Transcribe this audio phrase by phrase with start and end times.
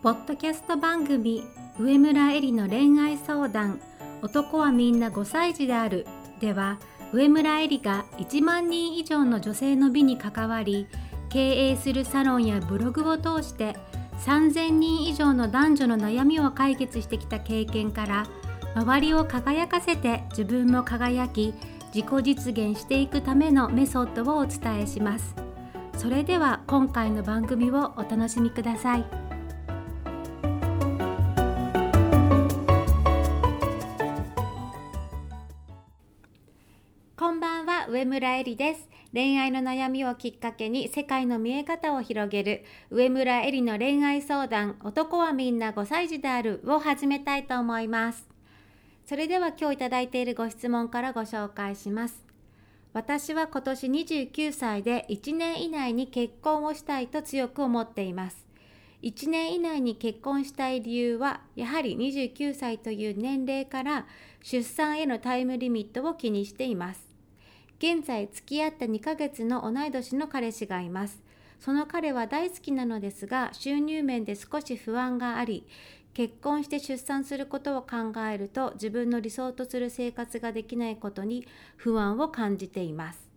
[0.00, 1.42] ポッドキャスト番組
[1.76, 3.80] 上村えりの恋愛相談。
[4.22, 6.06] 男はみんな5歳児である。
[6.38, 6.78] では
[7.12, 10.86] 上村えりが1万人以上の女性の美に関わり
[11.30, 13.76] 経営するサロンやブログを通して
[14.24, 18.26] 3000人以上の男女の悩みを解決してきた経験から
[18.76, 21.54] 周りを輝かせて自分も輝き
[21.92, 25.34] 自己実現していくためのメソッドをお伝えします。
[25.96, 29.27] それでは今回の番組をお楽しみください。
[38.08, 38.88] 村えりです。
[39.12, 42.64] 恋愛の悩みをきっかけに世界の見え方を広げる。
[42.90, 48.26] 上村えりの恋愛相談男はみんな5歳児であるを始めたいと思います。
[49.04, 52.24] それでは今日いただいているご質問からご紹介します。
[52.92, 58.46] 私は今年29歳で1年以内に結婚をしたいと強く思っています。
[59.02, 64.06] 1年以内に結婚したい理由はやはり29歳という年齢から
[64.42, 67.07] 出産へのタイムリミットを気にしています。
[67.78, 71.22] 現在付き合った2ヶ月の同い年の彼氏がいます。
[71.60, 75.66] その彼は大好きなのですが収入面で少し不安があり
[76.14, 83.28] 結婚して出産することを考えると自分の理想とする生活ができないことに不安を感じています。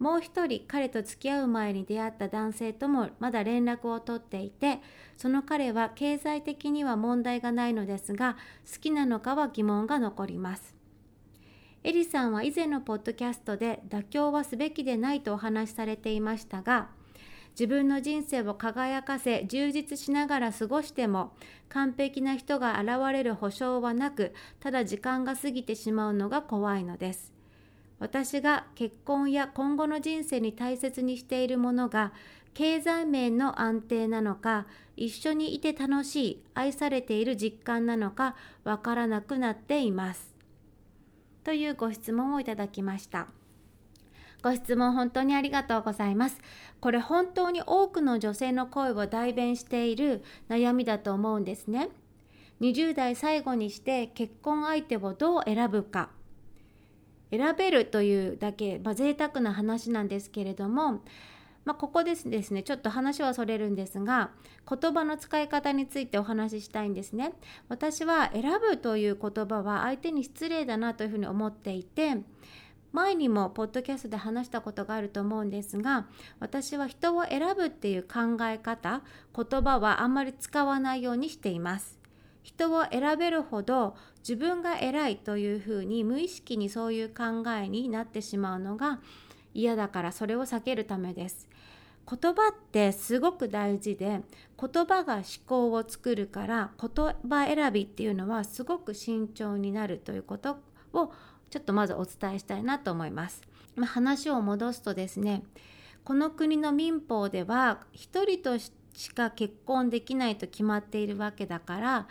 [0.00, 4.80] もう一人彼と付き合う前に出会った男性ともまだ連絡を取っていて
[5.16, 8.36] その彼は経済的には問題がないのですが
[8.70, 10.73] 好きなのかは疑問が残ります。
[11.86, 16.88] エリさんは以前のポッドキャストで妥協はすべきでないとお話しされていましたが
[17.50, 21.34] 自分の人生を輝かせ充実しながら過ごしても
[21.68, 27.32] 完璧な人が現れる保証はなくただ時間が過ぎてしまうのが怖いのです。
[28.00, 32.12] 私が結婚や今後の人生に大切にしているものが
[32.54, 40.33] 経済面の安定なのか一緒にいて楽しい愛されている実感なのかわからなくなっています。
[41.44, 43.28] というご質問をいただきました。
[44.42, 46.38] ご質問本当にありがとうございます。
[46.80, 51.88] これ本当に多くの女性の声を代弁している悩みだと思うんですね。
[52.60, 56.10] 20代最後にして結婚相手をどう選ぶか。
[57.30, 61.02] 選べるというだけ、まあ、贅沢な話なんですけれども、
[61.64, 64.30] まあ、ここですですねちょっと話はそれるんですが
[64.68, 67.32] 言葉の使い方についてお話ししたいんですね。
[67.68, 72.18] 私は選ぶという言葉は相手に失礼だなというふうに思っていて
[72.92, 76.06] 前にもポッドキャストで話したことがあると思うんですが
[76.38, 79.02] 私は人を選ぶっていう考え方
[79.34, 81.98] 言葉はあんまり使わないようにしています。
[82.44, 89.00] 人を選べるほど自分が偉いというふうに無意識にそういう考えになってしまうのが
[89.54, 91.48] 嫌だからそれを避けるためです。
[92.08, 94.20] 言葉ってすごく大事で
[94.60, 100.58] 言葉が思考を作るから言葉選びっていうのはすごく慎重になるということ
[100.92, 101.12] を
[101.50, 103.42] ちょっとまずお伝えしたいなと思います。
[103.76, 105.42] まあ、話を戻すとですね
[106.04, 112.06] この国の民法では1人としか結婚できないと決まっているわけだから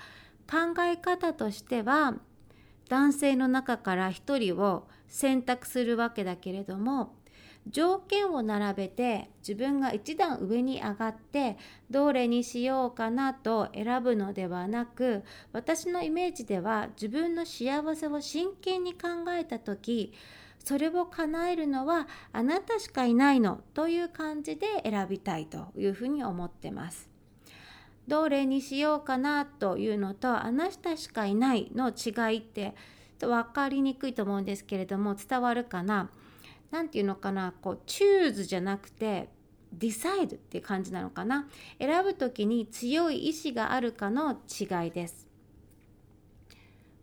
[0.50, 2.16] 考え方としては
[2.90, 7.16] 男性の中から1人を選択するわけだけれども
[7.70, 11.58] 条件を並べて自分が一段上に上がって
[11.90, 20.14] どれにしようかなと選ぶのではなく私のイメージでは自分の幸せを真剣に考えた時
[20.60, 27.10] それを叶えるのはあなたしかいないのという感じで選びたいというふうに思ってます。
[28.08, 32.76] どれにしようかなというのとあなたしかいないの違いって
[33.20, 36.10] 分かりにくいと思うんですけれども伝わるかな？
[36.74, 39.30] 何て言うのかなこうチューズじゃなくて
[39.72, 41.48] ディサイドっていう感じなのかな。
[41.80, 45.28] 選ぶ時に強い意志があるかの違いです。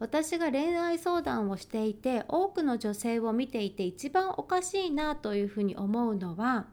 [0.00, 6.66] 私が恋愛相談をしていて多くの女性を見ていて一番おかしいなというふうに思うのは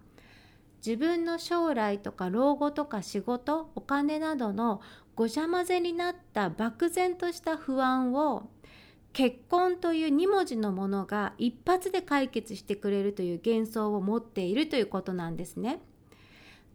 [0.85, 4.81] 自分の将来とか老後とか仕事お金などの
[5.15, 8.50] ごちゃ混ぜになった漠然とした不安を
[9.17, 15.79] 結婚という2文字のものが一発で解決してくれるという幻想を持っているということなんですね。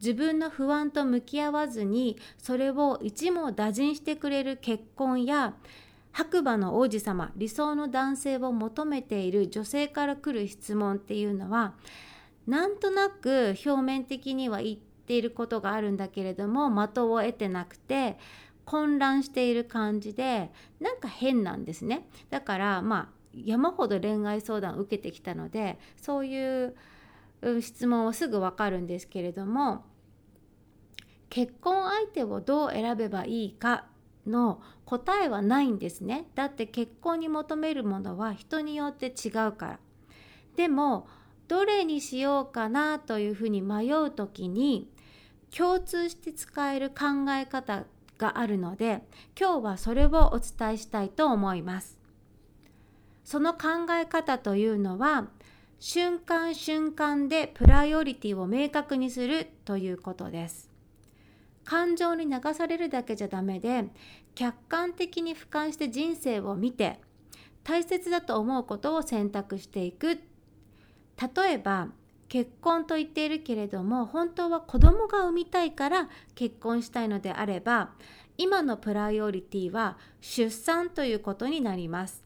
[0.00, 5.54] 自分の不安と向き合わずにそれを一網打尽してくれる結婚や
[6.10, 11.74] 白馬の王子様理想の男性を求めている女性から来る質問っていうのは
[12.48, 18.18] なんとなく表面的には言っていることがあるんだけれども的を得てなくて
[18.64, 20.50] 混乱している感じで
[20.80, 22.06] なんか変なんですね。
[22.30, 26.74] だからまあ山ほど恋愛相談を受けてきたのでそういう
[27.60, 29.84] 質問はすぐわかるんですけれども
[31.28, 33.86] 結婚相手をどう選べばいいか
[34.26, 36.26] の答えはないんですね。
[36.34, 39.80] だって結婚に求めるものは人によって違うから。
[40.56, 41.08] でも
[41.48, 44.90] どれにしようかなというふうに迷う時に
[45.50, 47.84] 共通して使える考え方
[48.22, 49.02] があるので
[49.38, 51.98] 今日はそれをお伝えしたいと思います。
[53.24, 55.28] その考え方というのは
[55.80, 60.70] 瞬間瞬間でプライオリティを明確にするということです。
[61.64, 63.84] 感情に流されるだけじゃダメで
[64.34, 67.00] 客観的に俯瞰して人生を見て
[67.64, 70.20] 大切だと思うことを選択していく。
[71.34, 71.88] 例えば
[72.32, 77.90] 結婚と言っているけれども本当は子供が産みたいから結婚したいのであれば
[78.38, 82.24] 今のプライオリティは出産ということになります。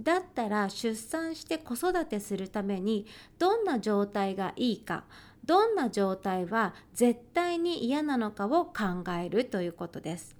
[0.00, 3.04] だったら出産して子育てするために
[3.40, 5.02] どんな状態がいいか
[5.44, 10.36] どんな状態は絶対に嫌なのかを考えるということです。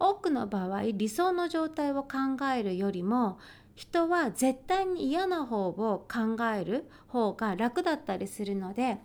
[0.00, 3.38] 多くの場合理想の状態を考えるよりも
[3.74, 8.98] 人は絶対に嫌な方を考える方が楽だったりするので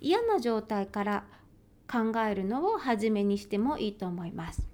[0.00, 1.24] 嫌な状態から
[1.90, 4.66] 考えるのを初めにしてもいいと思います。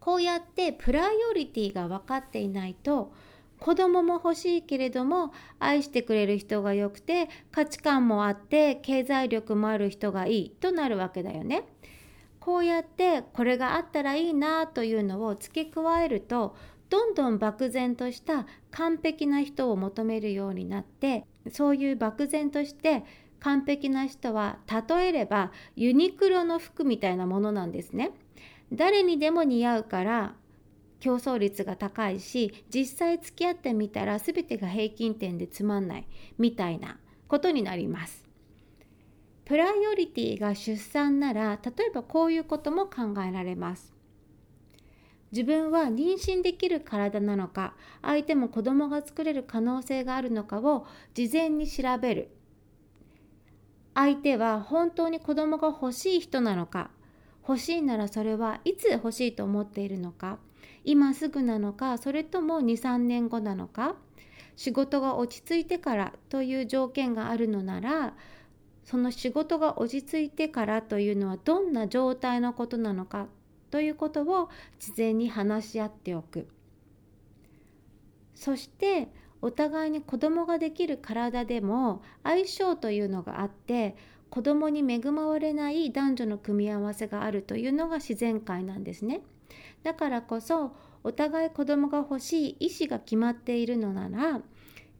[0.00, 3.12] こうやってプライオリティが分かっていないと
[3.60, 11.68] 子供も欲しいけれども愛してくれる人がよくて価値観もあって経済力もある人がいいとなるわけだよね。
[12.44, 16.56] こうやってこれがあったらいいなというのを付け加えると
[16.90, 23.04] どんどん漠然とした完璧な人を求めるようになってそういう漠然として
[23.38, 28.10] 完璧な人は例えればユニクロの服みたいなものなんですね。
[28.72, 30.34] 誰にでも似合うから
[30.98, 36.98] 競争率が高いし実際付き合ってみたら全てが平均点でつまんないみたいな
[37.28, 38.21] ことになります。
[39.44, 43.92] プライオリティが出産なら例えばこういうことも考えられます。
[45.32, 52.28] 自分は妊娠できる体なのか相手も子供が作れる可能性があるのかを事前に調べる
[53.94, 56.90] 相手は本当に子供が欲しい人なのか
[57.48, 60.38] 欲しいならそれはいつ欲しいと思っているのか
[60.84, 63.96] 今すぐなのかそれとも23年後なのか
[64.56, 68.14] 仕事が落ち着いてからという条件があるのなら
[68.84, 73.26] その仕事が落ち着いてからというのはどんな状態のことなのか
[73.70, 76.48] ということを事前に話し合っておく
[78.34, 79.08] そして
[79.40, 83.96] お互いに子供ができる体でも相性というのがあって
[84.30, 89.20] 子供に恵まれない男女の組み合わせがあるというのが自然界なんですね。
[89.82, 90.74] だからこそ
[91.04, 94.40] お互い子供が欲しい意思が決まっているのなら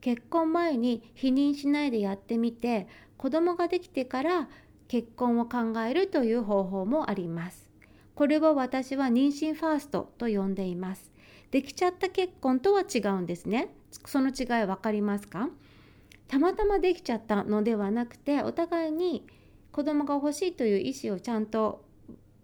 [0.01, 2.89] 結婚前に否認しないでやってみて
[3.23, 4.49] 子供ができてから
[4.89, 7.71] 結婚を考えるという方法もあります。
[8.17, 11.13] これを私は妊娠ファーストと呼んでいます。
[11.53, 13.69] できちゃった結婚とは違うんですね。
[14.07, 15.51] その違い分かりますか？
[16.27, 19.25] たまたまできちゃったのではなくてお互いに
[19.71, 21.85] 子供が欲しいという意思をちゃんと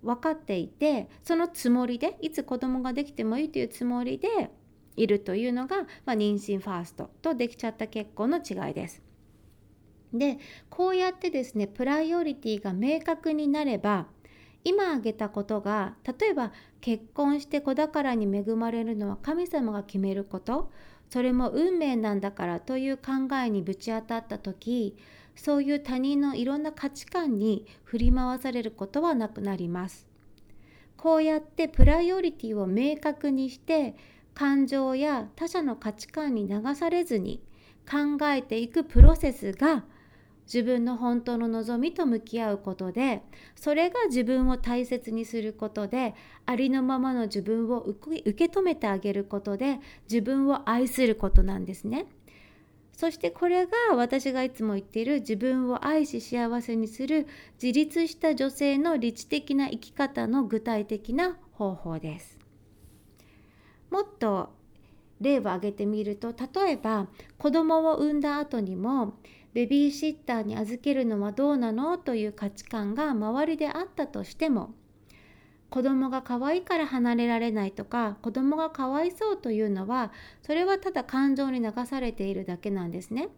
[0.05, 4.53] 分かっていてそのつもりでいつ子供ができてもいいというつもりで
[4.95, 9.08] いるというのが、まあ、妊娠ファーストとできちゃった結婚の違いです。
[10.13, 10.39] で
[10.71, 14.07] こうやってですねプライオリティが明確になれば
[14.65, 20.71] 今挙げたことが例えば結婚して子宝に恵まれるのは神様が決めること
[21.11, 24.97] それも運命なんだからという考えにぶち当たった時
[25.37, 30.09] そういう他人のいろんな価値観に振り回されることはなくなります。
[30.97, 33.95] こうやってプライオリティを明確にして
[34.35, 37.41] 感情や他者の価値観に流されずに
[37.89, 39.85] 考えていくプロセスが
[40.53, 43.23] 自分の本当の望みと向き合うことで
[43.55, 46.15] それが自分を大切にすることで
[46.47, 49.79] ありのままの自分を受け止めてあげることで
[50.11, 52.07] 自分を愛することなんですね。
[52.93, 57.29] そしてこれが私がいつも言っている自分を愛し幸せにする
[57.63, 62.41] 自立した女性の理知的な生き方の具体的な方法です。
[63.91, 64.58] もっと
[65.21, 67.09] 例を挙げてみると例えば
[67.39, 69.15] 子供を産んだ後にも
[69.55, 71.99] ベビーシッターに預けるのはどうなの？
[71.99, 74.75] という価値観が周りであったとしても
[75.71, 83.29] 子供が可愛いから離れられないとか子供がかわいそうというのはそれはただ感情に流されているだけなんですね。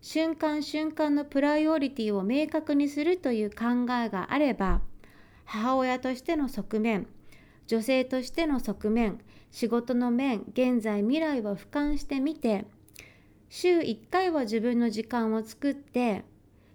[0.00, 4.80] 瞬間瞬間のプライオリティを明確にするという考えがあれば
[5.44, 7.06] 母親としての側面
[7.68, 9.20] 女性としての側面
[9.52, 12.64] 仕事の面現在未来を俯瞰してみて
[13.48, 16.24] 週1回は自分の時間を作って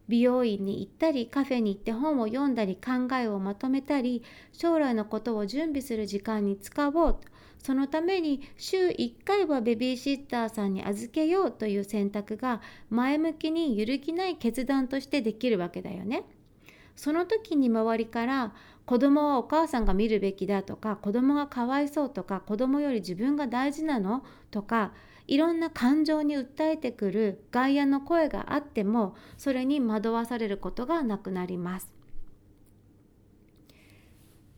[0.08, 7.20] 美容院に行ったりカフェに行って本を読んだり考えをまとめたり将来のことを準備する時間に使おうと
[7.58, 16.24] そのために週1回はベビーシッターさんに預けようという選択が前向きに揺るぎない決断としてできるわけだよね。
[16.96, 18.54] その時に周りから
[18.88, 24.24] 子供はお母さんが見るべきだとか子供がかわいそうとか子供より自分が大事なの？
[24.50, 24.94] とか
[25.28, 31.92] いろんな感情に訴えてくる外野の声があってもそれに惑わされることがなくなります。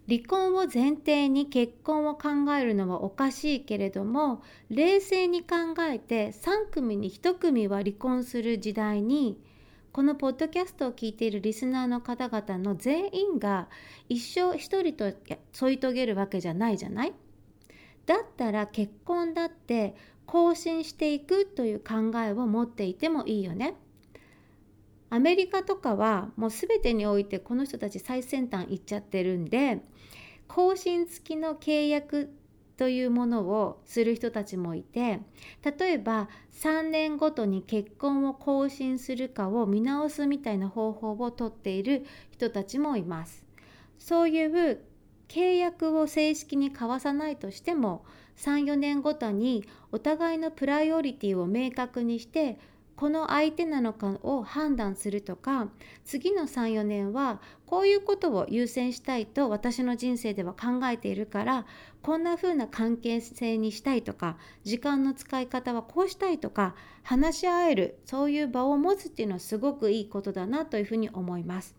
[0.07, 5.55] 離婚を前提に結婚を考えるのはおかしいけれども冷静に考
[5.91, 9.39] えて3組に1組は離婚する時代に
[9.91, 13.69] このポッドキャストを聞いているリスナーの方々の全員が
[14.07, 15.11] 一生一人と
[15.51, 17.13] 添い遂げるわけじゃないじゃない？
[18.05, 23.75] だったら結婚だって更新していくという考えを持っていてもいいよね。
[25.09, 29.79] アメリカとかはもう全てにおいてこの人たち最先端行っちゃってるんで
[30.47, 32.29] 更新付きの契約
[32.79, 35.19] というものをする人たちもいて
[35.77, 43.45] 例えば3年ごとに結婚を更新するかを見直すみたいな方法をとっている人たちもいます。
[43.97, 44.79] そういう
[45.27, 48.05] 契約を正式に交わさないとしても
[48.37, 52.57] 34年ごとにお互いのプライオリティを明確にして
[52.99, 55.69] この相手なのかを判断するとか
[56.03, 61.65] 次の34年はこういうことを優先したいと私の人生では考えているから
[62.01, 71.77] こんな風な関係性にしたいとか時間の使い方はこうしたいとか話し合えるそういう場を持つっていうのはすごくいいことだなというふうに思います。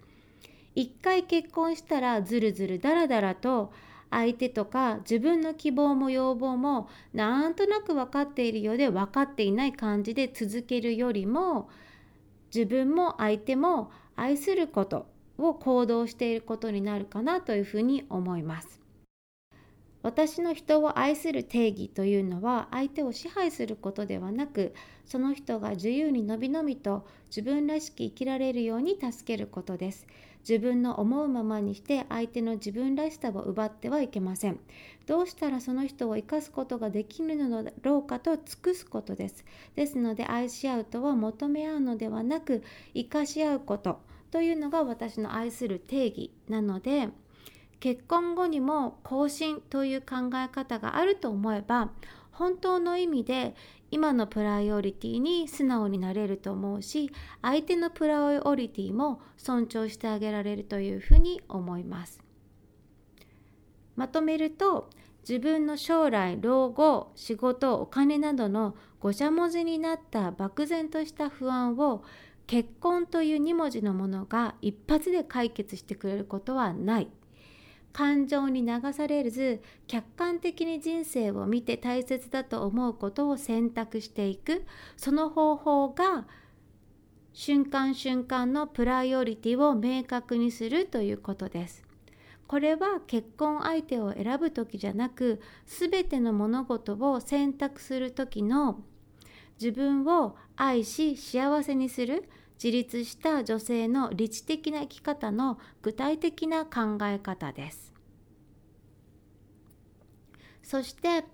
[0.75, 3.75] 一回結婚したらずるずるだらだらと
[4.11, 11.69] 相手とか自分の希望も要望もなんとなく分かっているようで分かっていない感じで続けるよりも
[12.55, 15.07] 自分も相手も愛すること
[15.39, 18.80] を行動していることになるかなというふうに思います。
[20.03, 30.07] 私の人を愛する定義というのは相手を支配することではなくその人が自由にのびのびと自分らしく生きられるように助けることです。
[30.49, 34.59] 自分の思うままにして相手の自分らしさを奪ってはいけません。
[35.07, 39.45] どうしたらその人を生かすことができるのだろうかと尽くすことです。
[39.75, 42.63] ですので愛し合うとは求め合うのではなく
[42.95, 47.09] 生かし合うことというのが私の愛する定義なので
[47.81, 51.91] 結婚後にも更新という考え方があると思えば
[52.31, 53.55] 本当の意味で
[53.91, 57.11] 今のプライオリティに素直になれると思うし
[57.43, 62.23] 相手のプライオリティも尊重してあげられるというふうに思います。
[63.97, 64.89] まとめると
[65.29, 72.03] 自分の将来老後仕事お金などのごちゃ文字になった漠然とした不安を
[72.47, 77.09] 結婚という2文字のものが一発で解決してくれることはない。
[77.93, 84.65] 感情に流されず客観的に人生を見て大切だと思うことを選択していく
[84.97, 86.27] その方法が
[87.33, 91.85] 瞬間瞬間のプライオリティを明確にするということです。
[92.49, 98.83] これは結婚相手を選ぶ時じゃなく全ての物事を選択する時の
[99.61, 102.29] 自分を愛し幸せにする
[102.63, 107.91] 自立した女性の理知的な生き方の具体的な考え方です。
[110.63, 111.25] そして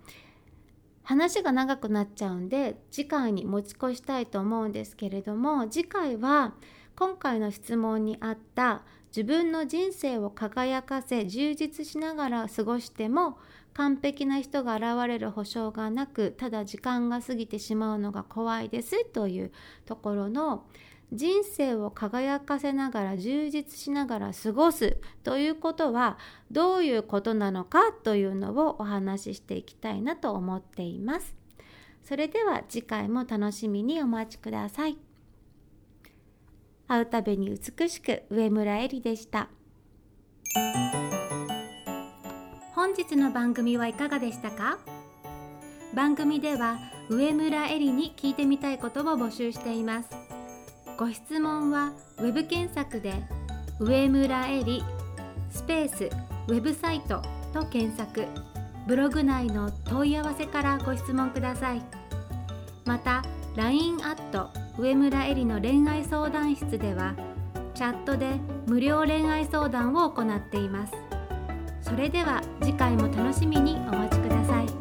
[1.02, 6.54] 話が長くなっちゃうんで次回に持ち越したいと思うんですけれども次回は
[6.96, 13.38] 今回の質問にあった自分の人生を輝かせ充実しながら過ごしても
[13.74, 19.52] 完璧な人が現れる保証がなくただ時間が過ぎてしまうのが怖いですという
[19.84, 20.64] ところの
[21.12, 26.18] 人生を輝かせながら充実しながら過ごすということは
[26.50, 31.36] どういうことなのかというのをお話ししていきたいなと思っています。
[32.02, 34.98] それでは次回も楽しみにお待ちください。
[36.88, 39.48] 会うたびに美しく上村えりでした。
[42.74, 44.78] 本日の番組はいかがでしたか？
[45.94, 50.10] 番組では上村えりに聞いてみたいことを募集しています。
[50.98, 53.12] ご質問は web 検索で
[53.78, 54.82] 上村えり
[55.50, 56.04] スペース
[56.48, 57.20] ウェブサイト
[57.52, 58.24] と検索。
[58.86, 61.82] ブログ内の問い合わせからご質問ください。
[62.86, 63.22] また
[63.56, 64.48] LINE アット
[64.78, 67.14] 上村えりの恋愛相談室では
[67.74, 68.36] チャットで
[68.66, 70.94] 無料恋愛相談を行っています。
[71.82, 74.75] それでは次回も楽しみにお待ちください。